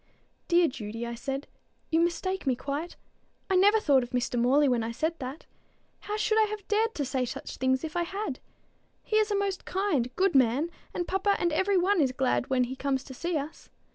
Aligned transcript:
"Dear 0.47 0.67
Judy," 0.67 1.05
I 1.05 1.13
said, 1.13 1.45
"you 1.91 1.99
mistake 1.99 2.47
me 2.47 2.55
quite. 2.55 2.95
I 3.51 3.55
never 3.55 3.79
thought 3.79 4.01
of 4.01 4.09
Mr. 4.09 4.35
Morley 4.39 4.67
when 4.67 4.81
I 4.81 4.91
said 4.91 5.13
that. 5.19 5.45
How 5.99 6.17
should 6.17 6.39
I 6.41 6.47
have 6.49 6.67
dared 6.67 6.95
to 6.95 7.05
say 7.05 7.23
such 7.23 7.57
things 7.57 7.83
if 7.83 7.95
I 7.95 8.01
had? 8.01 8.39
He 9.03 9.17
is 9.17 9.29
a 9.29 9.35
most 9.37 9.63
kind, 9.63 10.09
good 10.15 10.33
man, 10.33 10.71
and 10.91 11.07
papa 11.07 11.35
and 11.37 11.53
every 11.53 11.77
one 11.77 12.01
is 12.01 12.11
glad 12.13 12.47
when 12.49 12.63
he 12.63 12.75
comes 12.75 13.03
to 13.03 13.13
see 13.13 13.37
us. 13.37 13.69